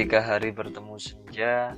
Ketika 0.00 0.24
hari 0.24 0.48
bertemu 0.48 0.96
senja, 0.96 1.76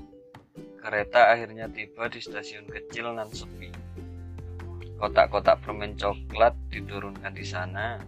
kereta 0.79 1.35
akhirnya 1.35 1.67
tiba 1.67 2.06
di 2.06 2.22
stasiun 2.22 2.71
kecil 2.71 3.10
nan 3.19 3.26
sepi. 3.26 3.67
Kotak-kotak 4.95 5.58
permen 5.58 5.98
coklat 5.98 6.54
diturunkan 6.71 7.35
di 7.35 7.43
sana, 7.43 7.98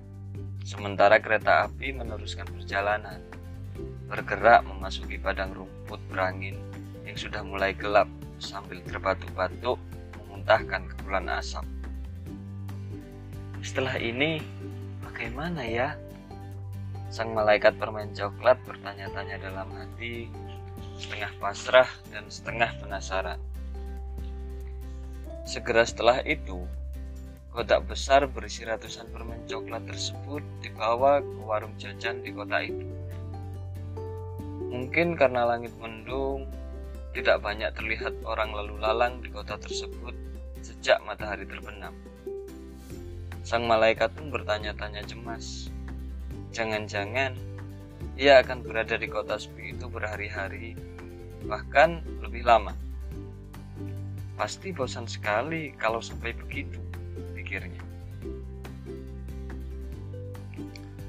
sementara 0.62 1.18
kereta 1.18 1.66
api 1.66 1.98
meneruskan 1.98 2.46
perjalanan, 2.46 3.26
bergerak 4.06 4.62
memasuki 4.62 5.18
padang 5.18 5.50
rumput 5.50 5.98
berangin 6.06 6.62
yang 7.02 7.18
sudah 7.18 7.42
mulai 7.42 7.74
gelap 7.74 8.06
sambil 8.38 8.78
terbatuk-batuk 8.86 9.82
memuntahkan 10.22 10.94
kepulan 10.94 11.26
asap. 11.42 11.66
Setelah 13.66 13.98
ini, 13.98 14.38
bagaimana 15.02 15.66
ya? 15.66 15.98
Sang 17.14 17.30
malaikat 17.30 17.78
permen 17.78 18.10
coklat 18.10 18.58
bertanya-tanya 18.66 19.38
dalam 19.38 19.70
hati, 19.78 20.26
setengah 20.98 21.30
pasrah 21.38 21.86
dan 22.10 22.26
setengah 22.26 22.74
penasaran. 22.82 23.38
Segera 25.46 25.86
setelah 25.86 26.26
itu, 26.26 26.66
kotak 27.54 27.86
besar 27.86 28.26
berisi 28.26 28.66
ratusan 28.66 29.14
permen 29.14 29.46
coklat 29.46 29.86
tersebut 29.86 30.42
dibawa 30.58 31.22
ke 31.22 31.38
warung 31.46 31.78
jajan 31.78 32.18
di 32.18 32.34
kota 32.34 32.66
itu. 32.66 32.90
Mungkin 34.74 35.14
karena 35.14 35.46
langit 35.46 35.70
mendung, 35.78 36.50
tidak 37.14 37.38
banyak 37.46 37.70
terlihat 37.78 38.10
orang 38.26 38.50
lalu 38.50 38.74
lalang 38.82 39.22
di 39.22 39.30
kota 39.30 39.54
tersebut 39.54 40.18
sejak 40.66 40.98
matahari 41.06 41.46
terbenam. 41.46 41.94
Sang 43.46 43.70
malaikat 43.70 44.10
pun 44.18 44.34
bertanya-tanya 44.34 45.06
cemas, 45.06 45.70
Jangan-jangan 46.54 47.34
ia 48.14 48.38
akan 48.38 48.62
berada 48.62 48.94
di 48.94 49.10
kota 49.10 49.34
sepi 49.34 49.74
itu 49.74 49.90
berhari-hari, 49.90 50.78
bahkan 51.50 51.98
lebih 52.22 52.46
lama. 52.46 52.70
Pasti 54.38 54.70
bosan 54.70 55.10
sekali 55.10 55.74
kalau 55.74 55.98
sampai 55.98 56.30
begitu, 56.30 56.78
pikirnya. 57.34 57.82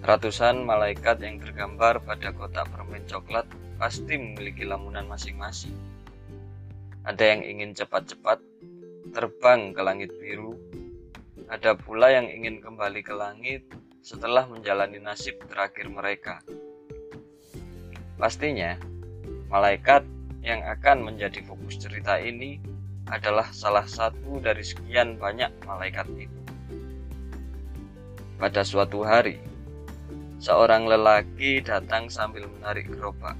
Ratusan 0.02 0.66
malaikat 0.66 1.22
yang 1.22 1.38
tergambar 1.38 2.02
pada 2.02 2.34
kotak 2.34 2.66
permen 2.74 3.06
coklat 3.06 3.46
pasti 3.78 4.18
memiliki 4.18 4.66
lamunan 4.66 5.06
masing-masing. 5.06 5.78
Ada 7.06 7.38
yang 7.38 7.42
ingin 7.46 7.78
cepat-cepat 7.78 8.42
terbang 9.14 9.78
ke 9.78 9.82
langit 9.86 10.10
biru, 10.18 10.58
ada 11.54 11.78
pula 11.78 12.10
yang 12.10 12.26
ingin 12.34 12.66
kembali 12.66 13.06
ke 13.06 13.14
langit 13.14 13.62
setelah 14.06 14.46
menjalani 14.46 15.02
nasib 15.02 15.42
terakhir 15.50 15.90
mereka. 15.90 16.46
Pastinya, 18.22 18.78
malaikat 19.50 20.06
yang 20.46 20.62
akan 20.62 21.10
menjadi 21.10 21.42
fokus 21.42 21.82
cerita 21.82 22.22
ini 22.22 22.62
adalah 23.10 23.50
salah 23.50 23.90
satu 23.90 24.38
dari 24.38 24.62
sekian 24.62 25.18
banyak 25.18 25.50
malaikat 25.66 26.06
itu. 26.22 26.42
Pada 28.38 28.62
suatu 28.62 29.02
hari, 29.02 29.42
seorang 30.38 30.86
lelaki 30.86 31.66
datang 31.66 32.06
sambil 32.06 32.46
menarik 32.46 32.86
gerobak. 32.86 33.34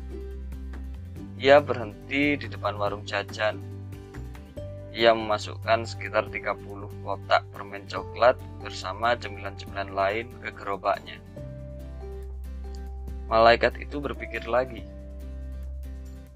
Ia 1.38 1.62
berhenti 1.62 2.42
di 2.42 2.48
depan 2.50 2.74
warung 2.74 3.06
jajan 3.06 3.75
ia 4.96 5.12
memasukkan 5.12 5.84
sekitar 5.84 6.32
30 6.32 6.56
kotak 7.04 7.44
permen 7.52 7.84
coklat 7.84 8.40
bersama 8.64 9.12
cemilan-cemilan 9.20 9.92
lain 9.92 10.32
ke 10.40 10.56
gerobaknya. 10.56 11.20
Malaikat 13.28 13.76
itu 13.84 14.00
berpikir 14.00 14.48
lagi, 14.48 14.88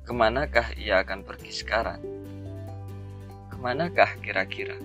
ke 0.04 0.12
manakah 0.12 0.76
ia 0.76 1.00
akan 1.00 1.24
pergi 1.24 1.56
sekarang? 1.56 2.04
Ke 3.48 3.56
manakah 3.64 4.12
kira-kira? 4.20 4.76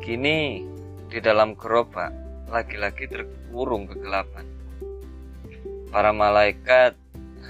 Kini, 0.00 0.64
di 1.12 1.18
dalam 1.20 1.52
gerobak, 1.52 2.16
laki-laki 2.48 3.12
terkurung 3.12 3.84
kegelapan. 3.84 4.48
Para 5.92 6.16
malaikat 6.16 6.96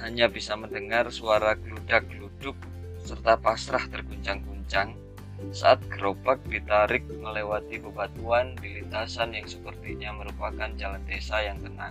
hanya 0.02 0.26
bisa 0.26 0.58
mendengar 0.58 1.06
suara 1.14 1.54
geludak-geluduk 1.54 2.69
serta 3.10 3.34
pasrah 3.42 3.90
terguncang-guncang 3.90 4.94
saat 5.50 5.82
gerobak 5.90 6.38
ditarik 6.46 7.02
melewati 7.10 7.82
bebatuan 7.82 8.54
di 8.62 8.78
lintasan 8.78 9.34
yang 9.34 9.50
sepertinya 9.50 10.14
merupakan 10.14 10.70
jalan 10.78 11.02
desa 11.10 11.42
yang 11.42 11.58
tenang. 11.58 11.90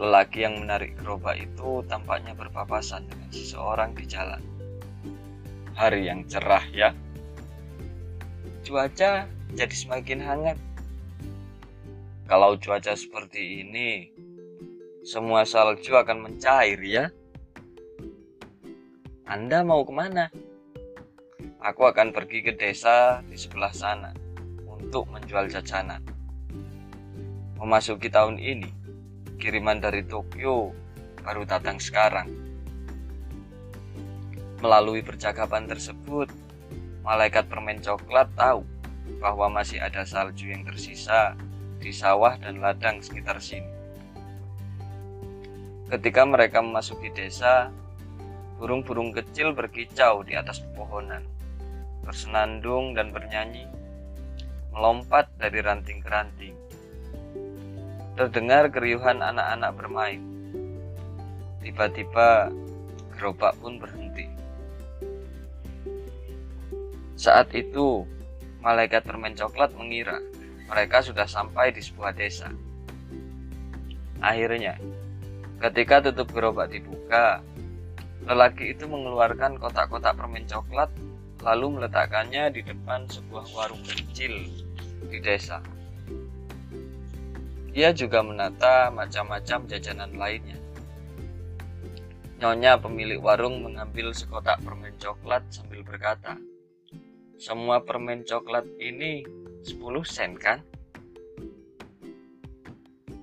Lelaki 0.00 0.48
yang 0.48 0.64
menarik 0.64 0.96
gerobak 0.96 1.36
itu 1.36 1.84
tampaknya 1.84 2.32
berpapasan 2.32 3.04
dengan 3.04 3.28
seseorang 3.28 3.92
di 3.92 4.08
jalan. 4.08 4.40
Hari 5.76 6.08
yang 6.08 6.24
cerah 6.24 6.64
ya. 6.72 6.96
Cuaca 8.64 9.28
jadi 9.52 9.74
semakin 9.76 10.24
hangat. 10.24 10.58
Kalau 12.24 12.56
cuaca 12.56 12.96
seperti 12.96 13.60
ini, 13.60 14.08
semua 15.04 15.44
salju 15.44 16.00
akan 16.00 16.32
mencair 16.32 16.80
ya. 16.80 17.12
Anda 19.32 19.64
mau 19.64 19.80
ke 19.80 19.96
mana? 19.96 20.28
Aku 21.64 21.88
akan 21.88 22.12
pergi 22.12 22.44
ke 22.44 22.52
desa 22.52 23.24
di 23.24 23.40
sebelah 23.40 23.72
sana 23.72 24.12
untuk 24.68 25.08
menjual 25.08 25.48
jajanan. 25.48 26.04
Memasuki 27.56 28.12
tahun 28.12 28.36
ini, 28.36 28.68
kiriman 29.40 29.80
dari 29.80 30.04
Tokyo 30.04 30.76
baru 31.24 31.48
datang 31.48 31.80
sekarang. 31.80 32.28
Melalui 34.60 35.00
percakapan 35.00 35.64
tersebut, 35.64 36.28
malaikat 37.00 37.48
permen 37.48 37.80
coklat 37.80 38.28
tahu 38.36 38.68
bahwa 39.16 39.48
masih 39.48 39.80
ada 39.80 40.04
salju 40.04 40.52
yang 40.52 40.60
tersisa 40.68 41.32
di 41.80 41.88
sawah 41.88 42.36
dan 42.36 42.60
ladang 42.60 43.00
sekitar 43.00 43.40
sini. 43.40 43.72
Ketika 45.88 46.20
mereka 46.28 46.60
memasuki 46.60 47.08
desa, 47.08 47.72
Burung-burung 48.62 49.10
kecil 49.10 49.58
berkicau 49.58 50.22
di 50.22 50.38
atas 50.38 50.62
pepohonan, 50.62 51.26
bersenandung 52.06 52.94
dan 52.94 53.10
bernyanyi, 53.10 53.66
melompat 54.70 55.26
dari 55.34 55.58
ranting 55.58 55.98
ke 55.98 56.06
ranting. 56.06 56.54
Terdengar 58.14 58.70
keriuhan 58.70 59.18
anak-anak 59.18 59.74
bermain. 59.74 60.22
Tiba-tiba 61.58 62.54
gerobak 63.18 63.58
pun 63.58 63.82
berhenti. 63.82 64.30
Saat 67.18 67.50
itu, 67.58 68.06
malaikat 68.62 69.02
permen 69.02 69.34
coklat 69.34 69.74
mengira 69.74 70.22
mereka 70.70 71.02
sudah 71.02 71.26
sampai 71.26 71.74
di 71.74 71.82
sebuah 71.82 72.14
desa. 72.14 72.46
Akhirnya, 74.22 74.78
ketika 75.58 75.98
tutup 75.98 76.30
gerobak 76.30 76.70
dibuka, 76.70 77.42
Lelaki 78.22 78.70
itu 78.70 78.86
mengeluarkan 78.86 79.58
kotak-kotak 79.58 80.14
permen 80.14 80.46
coklat 80.46 80.90
lalu 81.42 81.78
meletakkannya 81.78 82.54
di 82.54 82.62
depan 82.62 83.10
sebuah 83.10 83.50
warung 83.50 83.82
kecil 83.82 84.46
di 85.10 85.18
desa. 85.18 85.58
Ia 87.74 87.90
juga 87.90 88.22
menata 88.22 88.92
macam-macam 88.94 89.66
jajanan 89.66 90.14
lainnya. 90.14 90.60
Nyonya 92.38 92.78
pemilik 92.78 93.18
warung 93.18 93.62
mengambil 93.62 94.14
sekotak 94.14 94.62
permen 94.62 94.94
coklat 94.98 95.42
sambil 95.50 95.82
berkata, 95.82 96.38
"Semua 97.38 97.82
permen 97.82 98.22
coklat 98.22 98.66
ini 98.78 99.26
10 99.66 100.06
sen 100.06 100.38
kan? 100.38 100.62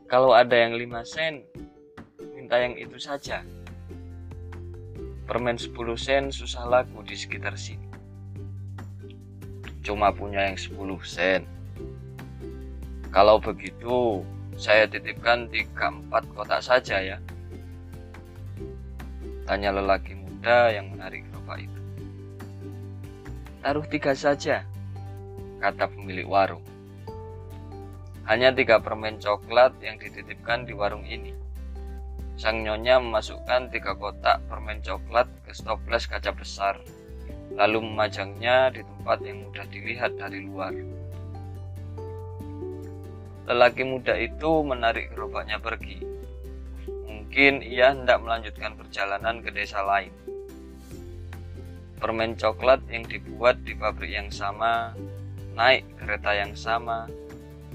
Kalau 0.09 0.33
ada 0.33 0.56
yang 0.56 0.75
5 0.75 1.06
sen, 1.06 1.45
minta 2.35 2.57
yang 2.59 2.75
itu 2.75 2.97
saja." 2.97 3.44
Permen 5.29 5.61
10 5.61 5.77
sen 5.93 6.33
susah 6.33 6.65
laku 6.65 7.05
di 7.05 7.13
sekitar 7.13 7.53
sini. 7.53 7.85
Cuma 9.85 10.09
punya 10.09 10.49
yang 10.49 10.57
10 10.57 10.73
sen. 11.05 11.45
Kalau 13.13 13.37
begitu, 13.37 14.25
saya 14.57 14.89
titipkan 14.89 15.45
3-4 15.53 16.33
kotak 16.33 16.65
saja 16.65 16.97
ya. 16.97 17.21
Tanya 19.45 19.69
lelaki 19.69 20.17
muda 20.17 20.73
yang 20.73 20.97
menarik 20.97 21.21
gerobak 21.29 21.61
itu. 21.61 21.81
Taruh 23.61 23.85
tiga 23.85 24.17
saja, 24.17 24.65
kata 25.61 25.93
pemilik 25.93 26.25
warung. 26.25 26.65
Hanya 28.25 28.49
tiga 28.49 28.81
permen 28.81 29.21
coklat 29.21 29.77
yang 29.77 30.01
dititipkan 30.01 30.65
di 30.65 30.73
warung 30.73 31.05
ini. 31.05 31.37
Sang 32.39 32.63
nyonya 32.63 33.03
memasukkan 33.03 33.68
tiga 33.68 34.00
kotak 34.00 34.39
permen 34.47 34.80
coklat 34.80 35.27
ke 35.44 35.51
stoples 35.51 36.07
kaca 36.07 36.31
besar, 36.31 36.80
lalu 37.59 37.83
memajangnya 37.83 38.71
di 38.71 38.80
tempat 38.80 39.19
yang 39.27 39.44
mudah 39.44 39.68
dilihat 39.68 40.15
dari 40.15 40.47
luar. 40.47 40.71
Lelaki 43.44 43.83
muda 43.83 44.15
itu 44.15 44.63
menarik 44.63 45.12
gerobaknya 45.12 45.59
pergi. 45.59 46.00
Mungkin 46.88 47.59
ia 47.59 47.91
hendak 47.91 48.24
melanjutkan 48.24 48.71
perjalanan 48.80 49.44
ke 49.44 49.51
desa 49.51 49.83
lain. 49.83 50.15
Permen 52.00 52.39
coklat 52.39 52.80
yang 52.88 53.03
dibuat 53.03 53.59
di 53.68 53.75
pabrik 53.75 54.15
yang 54.15 54.31
sama, 54.31 54.95
naik 55.59 55.83
kereta 56.00 56.31
yang 56.39 56.56
sama, 56.56 57.03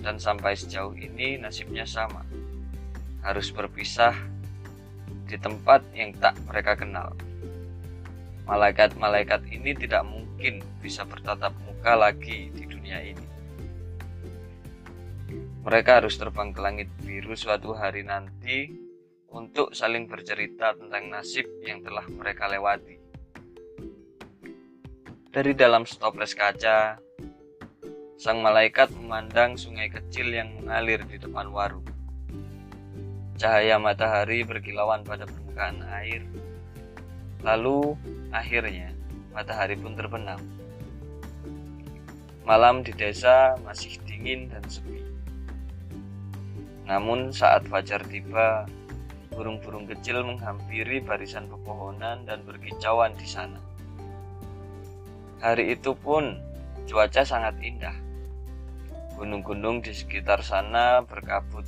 dan 0.00 0.16
sampai 0.16 0.56
sejauh 0.56 0.96
ini 0.96 1.36
nasibnya 1.36 1.84
sama. 1.84 2.24
Harus 3.20 3.52
berpisah 3.52 4.32
di 5.24 5.36
tempat 5.40 5.80
yang 5.96 6.12
tak 6.20 6.36
mereka 6.44 6.76
kenal. 6.76 7.12
Malaikat-malaikat 8.44 9.48
ini 9.48 9.72
tidak 9.72 10.04
mungkin 10.04 10.60
bisa 10.84 11.08
bertatap 11.08 11.56
muka 11.64 11.96
lagi 11.96 12.52
di 12.52 12.64
dunia 12.68 13.00
ini. 13.00 13.26
Mereka 15.64 16.04
harus 16.04 16.20
terbang 16.20 16.52
ke 16.52 16.60
langit 16.60 16.88
biru 17.00 17.32
suatu 17.32 17.72
hari 17.72 18.04
nanti 18.04 18.68
untuk 19.32 19.72
saling 19.72 20.04
bercerita 20.04 20.76
tentang 20.76 21.08
nasib 21.08 21.48
yang 21.64 21.80
telah 21.80 22.04
mereka 22.12 22.52
lewati. 22.52 23.00
Dari 25.32 25.56
dalam 25.56 25.88
stoples 25.88 26.36
kaca, 26.36 27.00
sang 28.20 28.44
malaikat 28.44 28.92
memandang 28.92 29.56
sungai 29.56 29.88
kecil 29.88 30.30
yang 30.30 30.52
mengalir 30.60 31.00
di 31.08 31.16
depan 31.16 31.48
warung. 31.48 31.93
Cahaya 33.34 33.82
matahari 33.82 34.46
berkilauan 34.46 35.02
pada 35.02 35.26
permukaan 35.26 35.82
air. 35.90 36.22
Lalu, 37.42 37.98
akhirnya, 38.30 38.94
matahari 39.34 39.74
pun 39.74 39.98
terbenam. 39.98 40.38
Malam 42.46 42.86
di 42.86 42.94
desa 42.94 43.58
masih 43.66 43.98
dingin 44.06 44.52
dan 44.52 44.62
sepi. 44.70 45.02
Namun 46.86 47.34
saat 47.34 47.66
fajar 47.66 48.06
tiba, 48.06 48.68
burung-burung 49.34 49.90
kecil 49.90 50.22
menghampiri 50.22 51.02
barisan 51.02 51.50
pepohonan 51.50 52.22
dan 52.28 52.46
berkicauan 52.46 53.16
di 53.18 53.26
sana. 53.26 53.58
Hari 55.42 55.74
itu 55.74 55.90
pun 55.98 56.38
cuaca 56.86 57.26
sangat 57.26 57.58
indah. 57.58 57.96
Gunung-gunung 59.18 59.82
di 59.82 59.90
sekitar 59.90 60.46
sana 60.46 61.02
berkabut. 61.02 61.66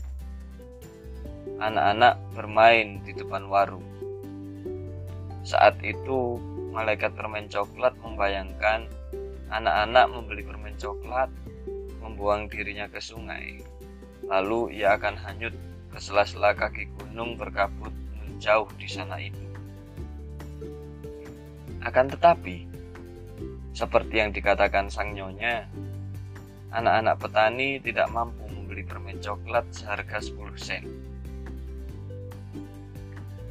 Anak-anak 1.56 2.20
bermain 2.36 3.00
di 3.04 3.16
depan 3.16 3.48
warung. 3.48 3.84
Saat 5.46 5.80
itu, 5.80 6.36
malaikat 6.74 7.16
permen 7.16 7.48
coklat 7.48 7.96
membayangkan 8.02 8.90
anak-anak 9.48 10.06
membeli 10.10 10.42
permen 10.42 10.74
coklat, 10.76 11.30
membuang 12.02 12.50
dirinya 12.50 12.90
ke 12.90 12.98
sungai, 12.98 13.62
Lalu 14.26 14.82
ia 14.82 14.98
akan 14.98 15.14
hanyut 15.22 15.54
ke 15.94 15.98
sela-sela 16.02 16.50
kaki 16.50 16.90
gunung 16.98 17.38
berkabut 17.38 17.94
menjauh 18.18 18.66
di 18.74 18.88
sana 18.90 19.22
itu. 19.22 19.46
Akan 21.86 22.10
tetapi, 22.10 22.66
seperti 23.70 24.18
yang 24.18 24.34
dikatakan 24.34 24.90
sang 24.90 25.14
nyonya, 25.14 25.70
anak-anak 26.74 27.22
petani 27.22 27.78
tidak 27.78 28.10
mampu 28.10 28.42
membeli 28.50 28.82
permen 28.82 29.22
coklat 29.22 29.70
seharga 29.70 30.18
10 30.18 30.58
sen. 30.58 30.82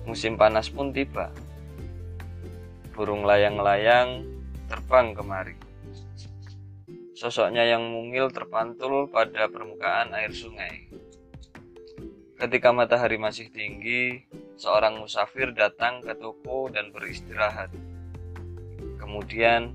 Musim 0.05 0.37
panas 0.37 0.69
pun 0.69 0.93
tiba. 0.93 1.33
Burung 2.93 3.25
layang-layang 3.25 4.21
terbang 4.69 5.17
kemari. 5.17 5.57
Sosoknya 7.17 7.65
yang 7.65 7.81
mungil 7.89 8.29
terpantul 8.29 9.09
pada 9.09 9.49
permukaan 9.49 10.13
air 10.13 10.29
sungai. 10.29 10.93
Ketika 12.35 12.75
matahari 12.75 13.15
masih 13.15 13.47
tinggi, 13.49 14.27
seorang 14.59 14.99
musafir 14.99 15.55
datang 15.55 16.03
ke 16.03 16.11
toko 16.19 16.67
dan 16.67 16.91
beristirahat. 16.91 17.71
Kemudian, 18.99 19.71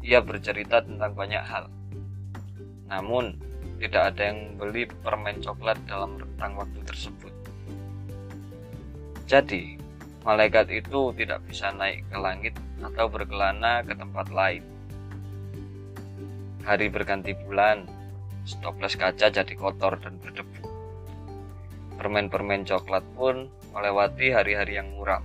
ia 0.00 0.24
bercerita 0.24 0.80
tentang 0.80 1.12
banyak 1.12 1.44
hal. 1.44 1.68
Namun, 2.88 3.36
tidak 3.78 4.16
ada 4.16 4.32
yang 4.32 4.56
membeli 4.56 4.88
permen 5.04 5.38
coklat 5.44 5.76
dalam 5.84 6.16
rentang 6.16 6.56
waktu 6.56 6.80
tersebut. 6.88 7.30
Jadi, 9.28 9.76
malaikat 10.24 10.72
itu 10.72 11.12
tidak 11.12 11.44
bisa 11.44 11.68
naik 11.76 12.08
ke 12.08 12.16
langit 12.16 12.56
atau 12.80 13.12
berkelana 13.12 13.84
ke 13.84 13.92
tempat 13.92 14.32
lain 14.32 14.64
Hari 16.68 16.92
berganti 16.92 17.32
bulan, 17.32 17.88
stoples 18.44 18.92
kaca 18.92 19.32
jadi 19.32 19.54
kotor 19.56 19.96
dan 20.04 20.20
berdebu. 20.20 20.68
Permen-permen 21.96 22.68
coklat 22.68 23.00
pun 23.16 23.48
melewati 23.72 24.36
hari-hari 24.36 24.76
yang 24.76 24.92
muram. 24.92 25.24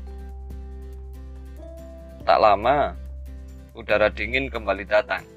Tak 2.24 2.40
lama, 2.40 2.96
udara 3.76 4.08
dingin 4.08 4.48
kembali 4.48 4.88
datang. 4.88 5.28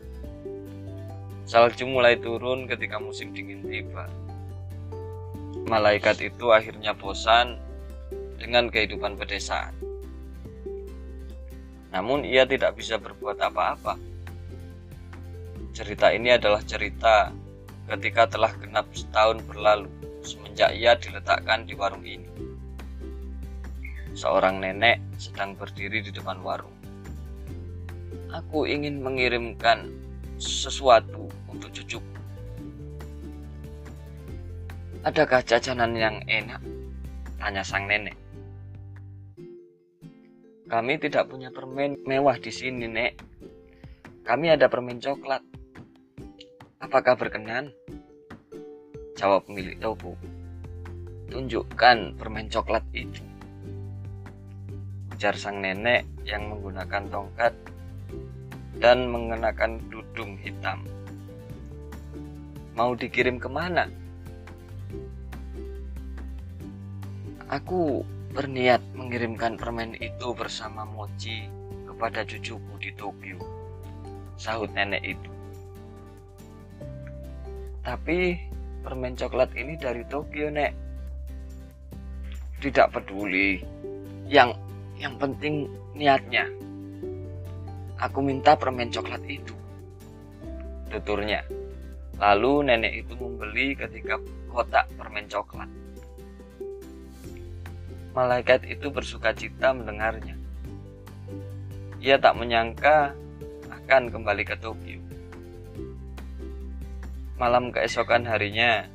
Salju 1.42 1.90
mulai 1.90 2.22
turun 2.22 2.70
ketika 2.70 3.02
musim 3.02 3.34
dingin 3.34 3.66
tiba. 3.66 4.06
Malaikat 5.66 6.22
itu 6.22 6.54
akhirnya 6.54 6.94
bosan 6.94 7.58
dengan 8.36 8.68
kehidupan 8.68 9.16
pedesaan. 9.16 9.72
Namun 11.90 12.28
ia 12.28 12.44
tidak 12.44 12.76
bisa 12.76 13.00
berbuat 13.00 13.40
apa-apa 13.40 14.16
Cerita 15.76 16.08
ini 16.08 16.32
adalah 16.32 16.64
cerita 16.64 17.28
ketika 17.84 18.24
telah 18.24 18.48
genap 18.56 18.88
setahun 18.96 19.44
berlalu 19.44 19.92
semenjak 20.24 20.72
ia 20.72 20.96
diletakkan 20.96 21.68
di 21.68 21.76
warung 21.76 22.00
ini. 22.00 22.24
Seorang 24.16 24.64
nenek 24.64 25.04
sedang 25.20 25.52
berdiri 25.52 26.00
di 26.00 26.08
depan 26.08 26.40
warung. 26.40 26.72
Aku 28.32 28.64
ingin 28.64 29.04
mengirimkan 29.04 29.92
sesuatu 30.40 31.28
untuk 31.52 31.68
cucuku. 31.68 32.16
Adakah 35.04 35.44
jajanan 35.44 35.92
yang 35.92 36.16
enak? 36.24 36.64
Tanya 37.36 37.60
sang 37.60 37.84
nenek. 37.84 38.16
Kami 40.66 40.98
tidak 40.98 41.30
punya 41.30 41.54
permen 41.54 41.94
mewah 42.02 42.34
di 42.42 42.50
sini, 42.50 42.90
Nek. 42.90 43.14
Kami 44.26 44.50
ada 44.50 44.66
permen 44.66 44.98
coklat. 44.98 45.38
Apakah 46.82 47.14
berkenan? 47.14 47.70
Jawab 49.14 49.46
pemilik 49.46 49.78
toko. 49.78 50.18
Tunjukkan 51.30 52.18
permen 52.18 52.50
coklat 52.50 52.82
itu. 52.90 53.22
Ujar 55.14 55.38
sang 55.38 55.62
nenek 55.62 56.02
yang 56.26 56.50
menggunakan 56.50 57.14
tongkat 57.14 57.54
dan 58.82 59.06
mengenakan 59.06 59.78
dudung 59.86 60.34
hitam. 60.42 60.82
Mau 62.74 62.98
dikirim 62.98 63.38
ke 63.38 63.46
mana? 63.46 63.86
Aku 67.46 68.02
berniat 68.36 68.84
mengirimkan 68.92 69.56
permen 69.56 69.96
itu 69.96 70.36
bersama 70.36 70.84
Mochi 70.84 71.48
kepada 71.88 72.20
cucuku 72.20 72.76
di 72.76 72.92
Tokyo. 72.92 73.40
Sahut 74.36 74.68
nenek 74.76 75.00
itu. 75.16 75.32
Tapi 77.80 78.36
permen 78.84 79.16
coklat 79.16 79.56
ini 79.56 79.80
dari 79.80 80.04
Tokyo, 80.04 80.52
Nek. 80.52 80.76
Tidak 82.60 82.92
peduli. 82.92 83.64
Yang 84.28 84.60
yang 85.00 85.16
penting 85.16 85.72
niatnya. 85.96 86.44
Aku 87.96 88.20
minta 88.20 88.52
permen 88.52 88.92
coklat 88.92 89.24
itu. 89.24 89.56
Tuturnya. 90.92 91.40
Lalu 92.20 92.68
nenek 92.68 92.92
itu 93.00 93.16
membeli 93.16 93.72
ketika 93.72 94.20
kotak 94.52 94.84
permen 95.00 95.24
coklat. 95.24 95.85
Malaikat 98.16 98.64
itu 98.64 98.88
bersuka 98.88 99.36
cita 99.36 99.76
mendengarnya. 99.76 100.40
Ia 102.00 102.16
tak 102.16 102.40
menyangka 102.40 103.12
akan 103.68 104.08
kembali 104.08 104.40
ke 104.40 104.56
Tokyo. 104.56 105.04
Malam 107.36 107.68
keesokan 107.68 108.24
harinya, 108.24 108.88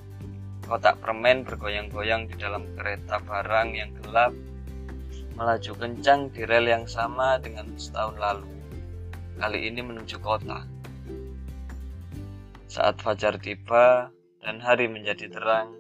kotak 0.66 0.98
permen 1.06 1.46
bergoyang-goyang 1.46 2.34
di 2.34 2.36
dalam 2.42 2.66
kereta 2.74 3.22
barang 3.22 3.70
yang 3.78 3.94
gelap, 4.02 4.34
melaju 5.38 5.74
kencang 5.78 6.34
di 6.34 6.42
rel 6.42 6.66
yang 6.66 6.90
sama 6.90 7.38
dengan 7.38 7.70
setahun 7.78 8.18
lalu. 8.18 8.50
Kali 9.38 9.70
ini 9.70 9.86
menuju 9.86 10.18
kota. 10.18 10.66
Saat 12.66 12.98
fajar 13.06 13.38
tiba 13.38 14.10
dan 14.42 14.58
hari 14.58 14.90
menjadi 14.90 15.30
terang, 15.30 15.78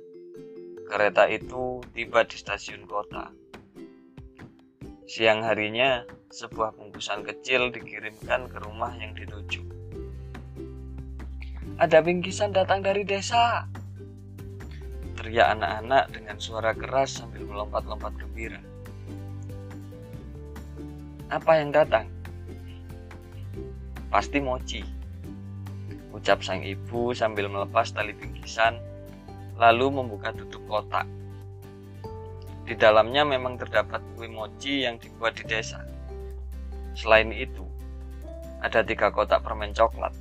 kereta 0.91 1.23
itu 1.31 1.79
tiba 1.95 2.27
di 2.27 2.35
stasiun 2.35 2.83
kota. 2.83 3.31
Siang 5.07 5.39
harinya, 5.47 6.03
sebuah 6.27 6.75
bungkusan 6.75 7.23
kecil 7.23 7.71
dikirimkan 7.71 8.51
ke 8.51 8.59
rumah 8.59 8.91
yang 8.99 9.15
dituju. 9.15 9.63
Ada 11.79 12.03
bingkisan 12.03 12.51
datang 12.51 12.83
dari 12.83 13.07
desa. 13.07 13.71
teriak 15.15 15.53
anak-anak 15.53 16.17
dengan 16.17 16.35
suara 16.41 16.73
keras 16.73 17.21
sambil 17.21 17.45
melompat-lompat 17.45 18.09
gembira. 18.17 18.57
Apa 21.29 21.61
yang 21.61 21.69
datang? 21.69 22.09
Pasti 24.09 24.41
mochi. 24.41 24.81
Ucap 26.09 26.41
sang 26.41 26.65
ibu 26.65 27.13
sambil 27.13 27.45
melepas 27.47 27.93
tali 27.93 28.17
bingkisan, 28.17 28.81
lalu 29.61 30.01
membuka 30.01 30.33
tutup 30.33 30.65
kotak. 30.65 31.05
Di 32.65 32.73
dalamnya 32.73 33.21
memang 33.21 33.61
terdapat 33.61 34.01
kue 34.17 34.25
mochi 34.25 34.89
yang 34.89 34.97
dibuat 34.97 35.37
di 35.37 35.45
desa. 35.45 35.85
Selain 36.97 37.29
itu, 37.29 37.61
ada 38.57 38.81
tiga 38.81 39.13
kotak 39.13 39.45
permen 39.45 39.69
coklat. 39.69 40.17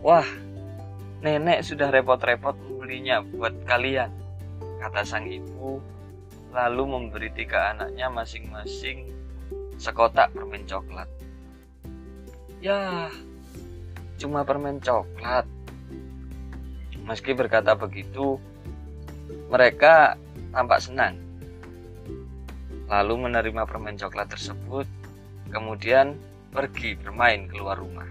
Wah, 0.00 0.24
nenek 1.20 1.60
sudah 1.60 1.92
repot-repot 1.92 2.56
membelinya 2.64 3.20
buat 3.20 3.52
kalian, 3.68 4.08
kata 4.80 5.04
sang 5.04 5.28
ibu, 5.28 5.84
lalu 6.56 6.82
memberi 6.88 7.28
tiga 7.36 7.76
anaknya 7.76 8.08
masing-masing 8.08 9.12
sekotak 9.76 10.32
permen 10.32 10.64
coklat. 10.64 11.10
Ya, 12.64 13.12
cuma 14.16 14.48
permen 14.48 14.80
coklat. 14.80 15.57
Meski 17.08 17.32
berkata 17.32 17.72
begitu, 17.72 18.36
mereka 19.48 20.20
tampak 20.52 20.84
senang. 20.84 21.16
Lalu 22.84 23.28
menerima 23.28 23.64
permen 23.64 23.96
coklat 23.96 24.28
tersebut 24.28 24.84
kemudian 25.48 26.20
pergi 26.52 27.00
bermain 27.00 27.48
keluar 27.48 27.80
rumah. 27.80 28.04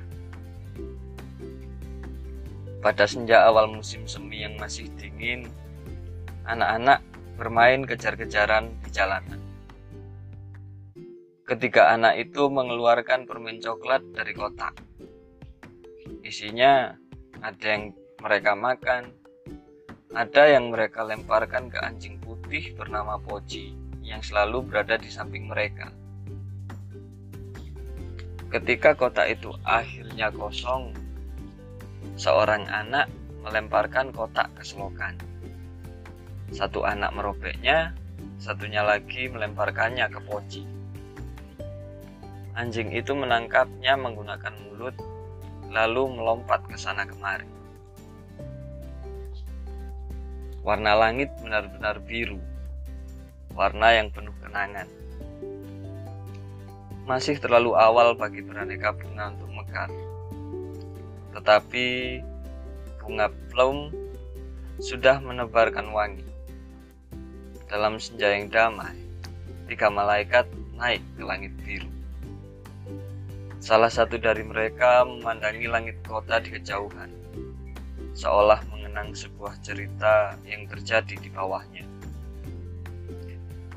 Pada 2.81 3.05
senja 3.05 3.45
awal 3.45 3.69
musim 3.69 4.09
semi 4.09 4.41
yang 4.41 4.57
masih 4.57 4.89
dingin, 4.97 5.45
anak-anak 6.49 7.05
bermain 7.37 7.85
kejar-kejaran 7.85 8.73
di 8.81 8.89
jalanan. 8.89 9.41
Ketiga 11.45 11.93
anak 11.93 12.17
itu 12.17 12.49
mengeluarkan 12.49 13.29
permen 13.29 13.61
coklat 13.61 14.01
dari 14.13 14.33
kotak. 14.33 14.73
Isinya 16.25 16.97
ada 17.45 17.65
yang 17.65 17.93
mereka 18.17 18.57
makan, 18.57 19.13
ada 20.17 20.43
yang 20.49 20.73
mereka 20.73 21.05
lemparkan 21.05 21.69
ke 21.69 21.77
anjing 21.77 22.17
putih 22.17 22.73
bernama 22.73 23.21
Poci 23.21 23.77
yang 24.01 24.25
selalu 24.25 24.65
berada 24.65 24.97
di 24.97 25.05
samping 25.05 25.45
mereka. 25.45 25.93
Ketika 28.49 28.97
kotak 28.97 29.29
itu 29.37 29.53
akhirnya 29.61 30.33
kosong, 30.33 30.95
seorang 32.17 32.65
anak 32.71 33.05
melemparkan 33.45 34.09
kotak 34.09 34.49
ke 34.57 34.63
selokan. 34.65 35.13
Satu 36.49 36.87
anak 36.87 37.13
merobeknya, 37.13 37.93
satunya 38.41 38.81
lagi 38.81 39.29
melemparkannya 39.29 40.07
ke 40.09 40.19
poci. 40.25 40.63
Anjing 42.57 42.89
itu 42.95 43.13
menangkapnya 43.13 43.93
menggunakan 43.99 44.55
mulut, 44.65 44.95
lalu 45.69 46.17
melompat 46.17 46.65
ke 46.65 46.79
sana 46.79 47.05
kemari. 47.05 47.45
Warna 50.67 50.99
langit 50.99 51.31
benar-benar 51.39 52.03
biru, 52.03 52.43
warna 53.55 53.95
yang 53.95 54.11
penuh 54.11 54.35
kenangan 54.43 54.83
masih 57.07 57.39
terlalu 57.39 57.71
awal 57.71 58.19
bagi 58.19 58.43
beraneka 58.43 58.91
bunga 58.91 59.31
untuk 59.31 59.47
mekar. 59.47 59.87
Tetapi 61.31 62.19
bunga 62.99 63.31
plum 63.47 63.95
sudah 64.83 65.23
menebarkan 65.23 65.87
wangi. 65.95 66.27
Dalam 67.71 67.95
senja 67.95 68.35
yang 68.35 68.51
damai, 68.51 68.99
tiga 69.71 69.87
malaikat 69.87 70.51
naik 70.75 70.99
ke 71.15 71.23
langit 71.23 71.55
biru. 71.63 71.87
Salah 73.63 73.87
satu 73.87 74.19
dari 74.19 74.43
mereka 74.43 75.07
memandangi 75.07 75.63
langit 75.71 75.95
kota 76.03 76.43
di 76.43 76.59
kejauhan, 76.59 77.07
seolah 78.11 78.59
mengenang 78.97 79.13
sebuah 79.13 79.61
cerita 79.61 80.33
yang 80.41 80.65
terjadi 80.65 81.21
di 81.21 81.29
bawahnya. 81.29 81.85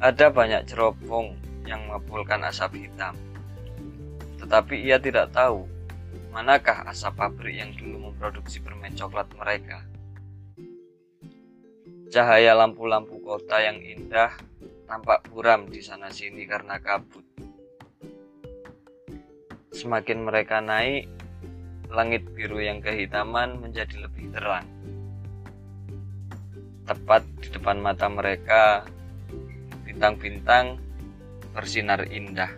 Ada 0.00 0.32
banyak 0.32 0.64
cerobong 0.64 1.36
yang 1.68 1.84
mengepulkan 1.92 2.40
asap 2.48 2.88
hitam. 2.88 3.12
Tetapi 4.40 4.80
ia 4.80 4.96
tidak 4.96 5.28
tahu 5.36 5.68
manakah 6.32 6.88
asap 6.88 7.20
pabrik 7.20 7.52
yang 7.52 7.68
dulu 7.76 8.08
memproduksi 8.08 8.64
permen 8.64 8.96
coklat 8.96 9.28
mereka. 9.36 9.84
Cahaya 12.08 12.56
lampu-lampu 12.56 13.20
kota 13.20 13.60
yang 13.60 13.76
indah 13.76 14.32
tampak 14.88 15.20
buram 15.28 15.68
di 15.68 15.84
sana 15.84 16.08
sini 16.08 16.48
karena 16.48 16.80
kabut. 16.80 17.28
Semakin 19.68 20.24
mereka 20.24 20.64
naik, 20.64 21.12
langit 21.92 22.24
biru 22.32 22.64
yang 22.64 22.80
kehitaman 22.80 23.60
menjadi 23.60 24.00
lebih 24.00 24.32
terang. 24.32 24.79
Tepat 26.90 27.22
di 27.38 27.54
depan 27.54 27.78
mata 27.78 28.10
mereka, 28.10 28.82
bintang-bintang 29.86 30.74
bersinar 31.54 32.02
indah. 32.10 32.50